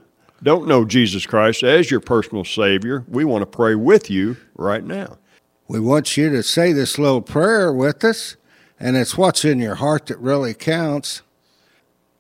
[0.43, 4.83] don't know Jesus Christ as your personal Savior, we want to pray with you right
[4.83, 5.19] now.
[5.69, 8.35] We want you to say this little prayer with us,
[8.81, 11.23] and it's what's in your heart that really counts.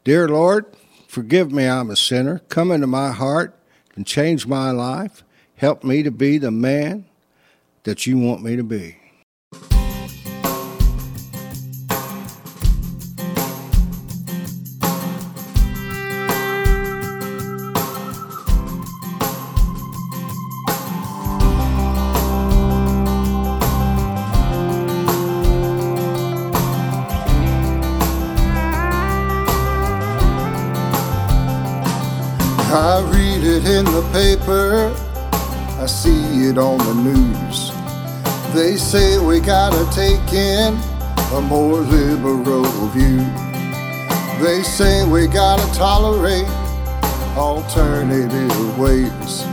[0.04, 0.66] Dear Lord,
[1.18, 2.38] forgive me, I'm a sinner.
[2.48, 3.52] Come into my heart
[3.96, 5.24] and change my life.
[5.56, 7.06] Help me to be the man
[7.82, 8.96] that you want me to be.
[36.58, 37.72] It on the news.
[38.54, 40.74] They say we gotta take in
[41.34, 43.18] a more liberal view.
[44.44, 46.48] They say we gotta tolerate
[47.36, 49.44] alternative ways.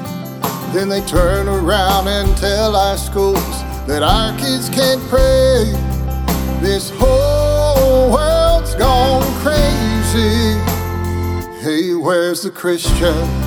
[0.73, 5.65] Then they turn around and tell our schools that our kids can't pray.
[6.61, 10.59] This whole world's gone crazy.
[11.61, 13.44] Hey, where's the Christian?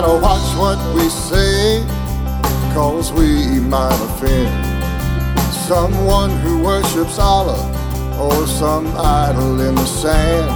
[0.00, 1.84] Gotta watch what we say,
[2.72, 4.46] cause we might offend
[5.66, 7.58] someone who worships Allah
[8.16, 10.46] or some idol in the sand.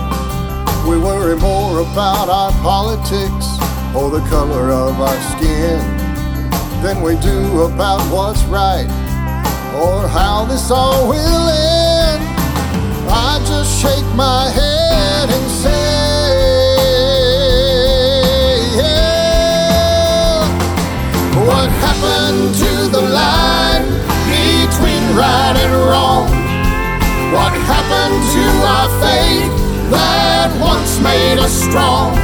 [0.88, 3.46] We worry more about our politics
[3.96, 5.80] or the color of our skin
[6.84, 8.86] than we do about what's right
[9.82, 12.22] or how this all will end.
[13.10, 15.51] I just shake my head and
[21.46, 23.82] What happened to the line
[24.30, 26.30] between right and wrong?
[27.34, 29.50] What happened to our faith
[29.90, 32.14] that once made us strong?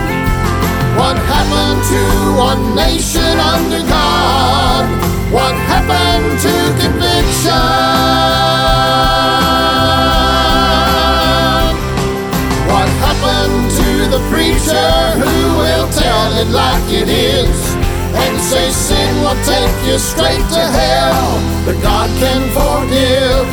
[0.94, 2.02] What happened to
[2.38, 4.86] one nation under God?
[5.34, 7.58] What happened to conviction?
[12.70, 17.78] What happened to the preacher who will tell it like it is
[18.14, 18.70] and say
[19.28, 23.46] will take you straight to hell, but God can forgive?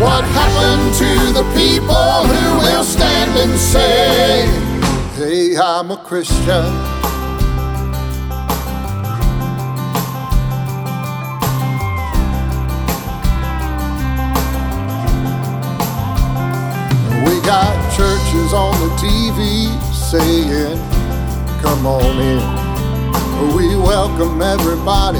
[0.00, 4.46] What happened to the people who will stand and say,
[5.16, 6.64] Hey, I'm a Christian?
[17.24, 20.78] We got churches on the TV saying,
[21.62, 22.53] Come on in.
[23.42, 25.18] We welcome everybody,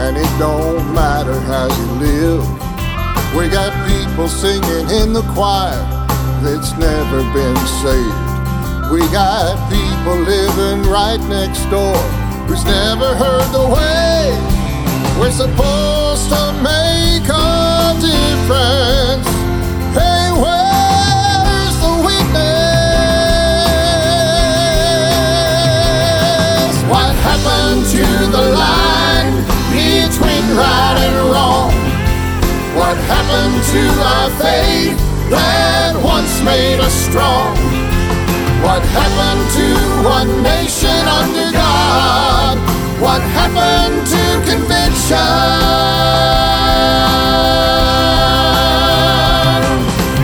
[0.00, 2.44] and it don't matter how you live.
[3.36, 5.76] We got people singing in the choir
[6.42, 8.90] that's never been saved.
[8.90, 11.96] We got people living right next door
[12.48, 14.32] who's never heard the way.
[15.20, 19.41] We're supposed to make a difference.
[28.32, 29.36] The line
[29.68, 31.68] between right and wrong?
[32.74, 34.96] What happened to our faith
[35.28, 37.52] that once made us strong?
[38.64, 39.66] What happened to
[40.16, 42.56] one nation under God?
[43.04, 45.28] What happened to conviction?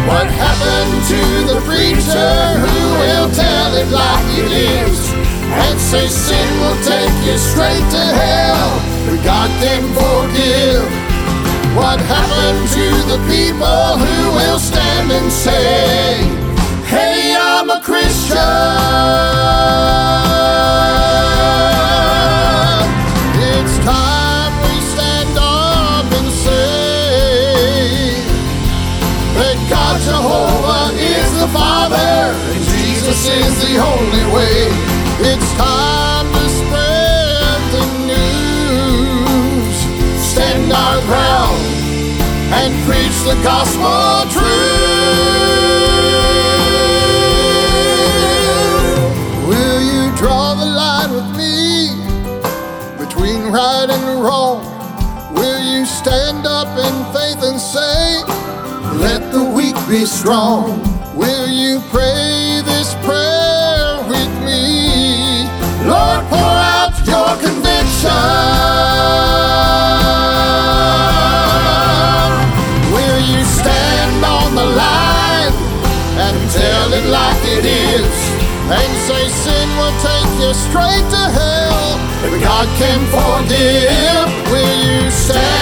[0.09, 1.21] What happened to
[1.53, 5.08] the preacher who will tell it like it is
[5.89, 8.71] say sin will take you straight to hell,
[9.07, 10.85] but God can forgive?
[11.75, 16.29] What happened to the people who will stand and say,
[16.85, 18.37] Hey, I'm a Christian?
[43.29, 44.49] The gospel true.
[49.47, 51.91] Will you draw the line with me
[52.97, 54.65] between right and wrong?
[55.35, 58.25] Will you stand up in faith and say,
[58.97, 60.88] Let the weak be strong?
[78.05, 81.99] And say sin will take you straight to hell.
[82.27, 85.58] If God can forgive, will you stand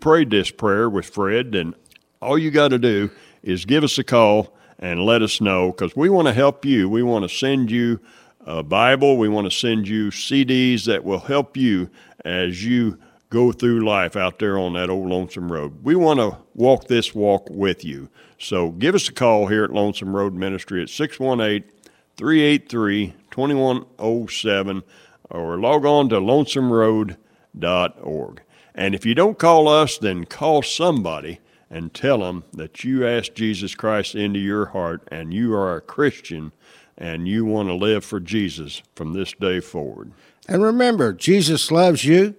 [0.00, 1.74] prayed this prayer with Fred, then
[2.20, 3.10] all you got to do
[3.42, 6.88] is give us a call and let us know because we want to help you.
[6.88, 8.00] We want to send you
[8.46, 9.18] a Bible.
[9.18, 11.90] We want to send you CDs that will help you
[12.24, 12.98] as you
[13.28, 15.84] go through life out there on that old Lonesome Road.
[15.84, 18.08] We want to walk this walk with you.
[18.38, 21.70] So give us a call here at Lonesome Road Ministry at 618
[22.16, 24.82] 383 2107
[25.30, 28.42] or log on to lonesomeroad.org.
[28.74, 31.40] And if you don't call us, then call somebody
[31.70, 35.80] and tell them that you asked Jesus Christ into your heart and you are a
[35.80, 36.52] Christian
[36.98, 40.12] and you want to live for Jesus from this day forward.
[40.48, 42.34] And remember, Jesus loves you.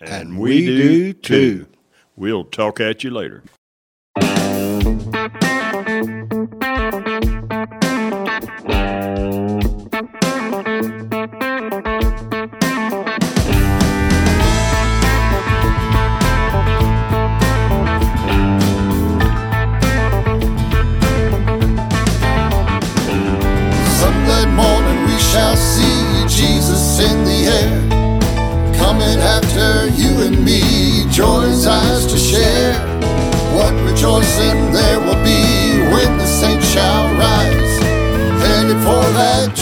[0.00, 1.66] And, we do too.
[2.16, 3.42] We'll talk at you later.
[31.70, 32.74] Ours to share.
[33.54, 35.42] What rejoicing there will be
[35.92, 37.74] when the saints shall rise.
[38.42, 39.54] Headed for that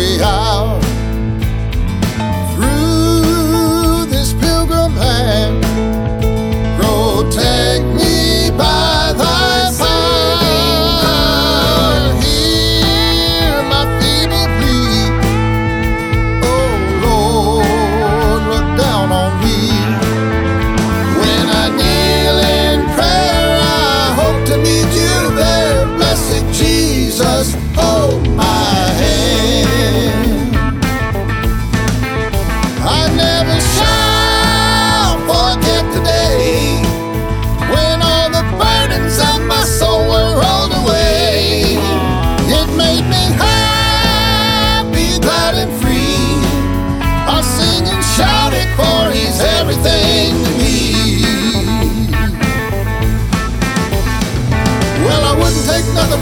[0.00, 0.80] every hour
[2.54, 5.62] through this pilgrim land.
[6.80, 7.79] Protect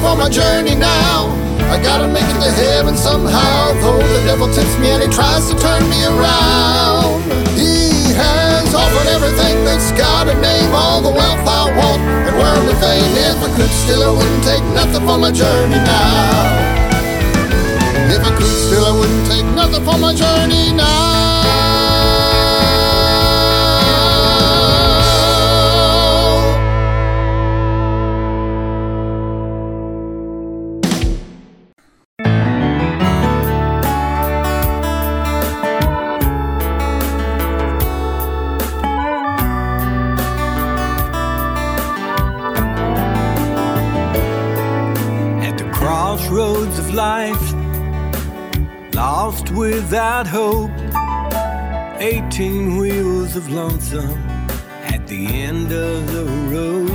[0.09, 1.29] for my journey now.
[1.69, 3.73] I gotta make it to heaven somehow.
[3.83, 7.21] Though the devil tempts me and he tries to turn me around.
[7.61, 12.77] He has offered everything that's got a name, all the wealth I want, and worldly
[12.81, 13.13] fame.
[13.29, 16.57] If I could still, I wouldn't take nothing for my journey now.
[18.15, 21.08] If I could still, I wouldn't take nothing for my journey now.
[53.39, 54.19] Of lonesome
[54.91, 56.91] at the end of the road.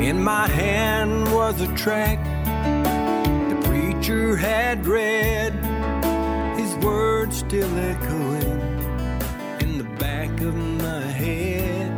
[0.00, 2.18] In my hand was a track
[3.48, 5.52] the preacher had read,
[6.58, 8.58] his words still echoing
[9.60, 11.92] in the back of my head.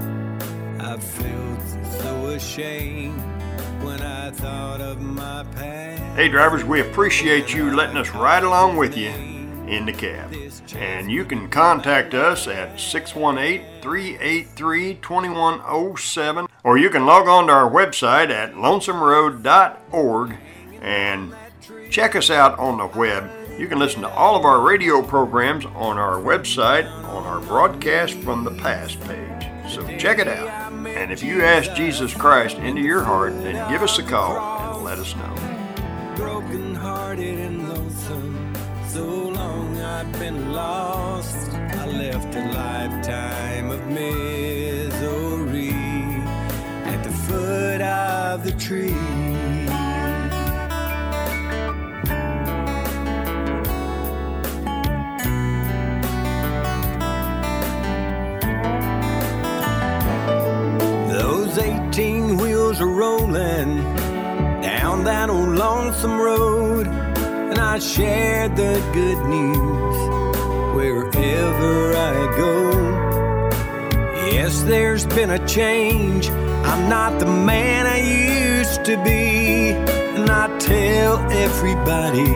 [0.78, 1.62] I felt
[2.02, 3.18] so ashamed
[3.82, 6.02] when I thought of my past.
[6.14, 9.39] Hey, drivers, we appreciate you letting us ride along with you
[9.70, 10.34] in the cab.
[10.74, 17.52] And you can contact us at 618 383 2107, or you can log on to
[17.52, 20.36] our website at lonesomeroad.org
[20.82, 21.34] and
[21.90, 23.30] check us out on the web.
[23.58, 28.14] You can listen to all of our radio programs on our website on our broadcast
[28.14, 29.46] from the past page.
[29.70, 30.72] So check it out.
[30.86, 34.84] And if you ask Jesus Christ into your heart, then give us a call and
[34.84, 35.34] let us know.
[36.16, 38.54] broken hearted and lonesome.
[38.88, 39.29] So
[40.00, 41.50] I've been lost.
[41.52, 45.74] I left a lifetime of misery
[46.92, 48.94] at the foot of the tree.
[61.12, 63.84] Those 18 wheels are rolling
[64.62, 66.86] down that old lonesome road,
[67.50, 69.96] and I share the good news
[70.74, 72.70] wherever I go.
[74.32, 76.30] Yes, there's been a change.
[76.30, 79.72] I'm not the man I used to be,
[80.16, 82.32] and I tell everybody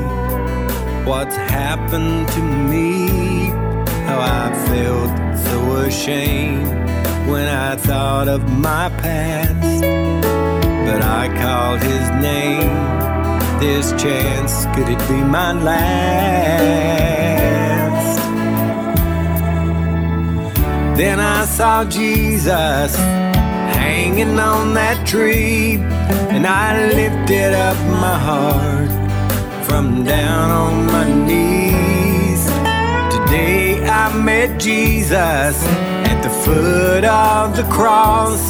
[1.09, 3.51] what's happened to me.
[4.07, 6.69] How I felt so ashamed
[7.31, 10.15] when I thought of my past
[10.87, 13.14] but I called his name.
[13.67, 15.79] This chance, could it be my last?
[20.99, 22.95] Then I saw Jesus
[23.75, 25.79] hanging on that tree,
[26.35, 28.91] and I lifted up my heart
[29.65, 32.45] from down on my knees.
[33.17, 35.57] Today I met Jesus
[36.11, 38.43] at the foot of the cross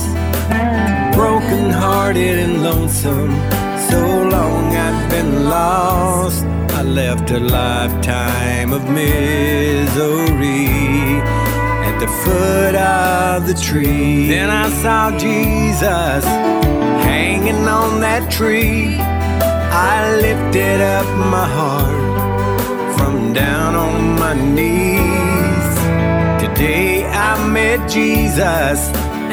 [1.15, 3.64] broken hearted and lonesome.
[3.95, 4.03] So
[4.37, 6.45] long I'd been lost.
[6.79, 10.67] I left a lifetime of misery
[11.89, 14.27] at the foot of the tree.
[14.27, 16.25] Then I saw Jesus
[17.09, 18.97] hanging on that tree.
[19.89, 25.69] I lifted up my heart from down on my knees.
[26.43, 28.79] Today I met Jesus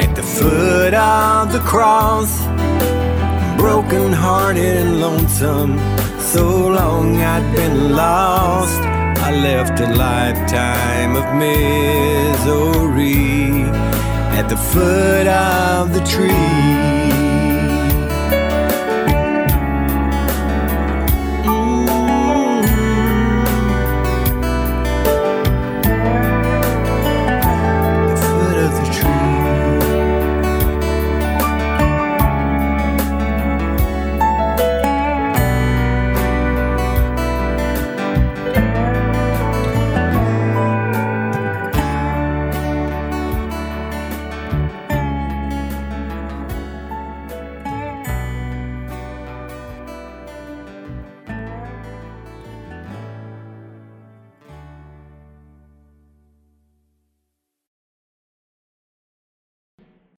[0.04, 2.51] at the foot of the cross.
[3.62, 5.78] Broken hearted and lonesome,
[6.18, 8.80] so long I'd been lost.
[9.28, 13.22] I left a lifetime of misery
[14.36, 17.11] at the foot of the tree.